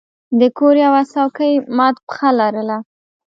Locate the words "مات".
1.77-1.95